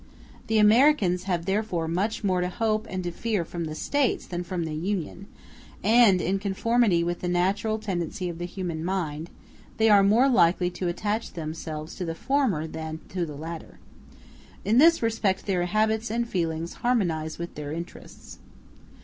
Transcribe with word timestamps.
The 0.47 0.57
Americans 0.57 1.25
have 1.25 1.45
therefore 1.45 1.87
much 1.87 2.23
more 2.23 2.41
to 2.41 2.49
hope 2.49 2.87
and 2.89 3.03
to 3.03 3.11
fear 3.11 3.45
from 3.45 3.65
the 3.65 3.75
States 3.75 4.25
than 4.25 4.43
from 4.43 4.65
the 4.65 4.73
Union; 4.73 5.27
and, 5.83 6.19
in 6.19 6.39
conformity 6.39 7.03
with 7.03 7.19
the 7.19 7.27
natural 7.27 7.77
tendency 7.77 8.27
of 8.27 8.39
the 8.39 8.45
human 8.45 8.83
mind, 8.83 9.29
they 9.77 9.89
are 9.91 10.01
more 10.01 10.27
likely 10.27 10.71
to 10.71 10.87
attach 10.87 11.33
themselves 11.33 11.93
to 11.97 12.05
the 12.05 12.15
former 12.15 12.65
than 12.65 13.01
to 13.09 13.27
the 13.27 13.35
latter. 13.37 13.77
In 14.65 14.79
this 14.79 15.03
respect 15.03 15.45
their 15.45 15.67
habits 15.67 16.09
and 16.09 16.27
feelings 16.27 16.73
harmonize 16.81 17.37
with 17.37 17.53
their 17.53 17.71
interests. 17.71 18.39